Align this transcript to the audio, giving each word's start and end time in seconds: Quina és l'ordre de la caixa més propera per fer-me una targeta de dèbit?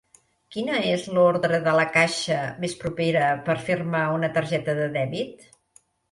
Quina 0.53 0.77
és 0.91 1.01
l'ordre 1.17 1.57
de 1.65 1.73
la 1.79 1.83
caixa 1.97 2.37
més 2.63 2.73
propera 2.83 3.27
per 3.49 3.57
fer-me 3.67 4.01
una 4.15 4.31
targeta 4.39 4.75
de 4.81 4.89
dèbit? 4.97 5.45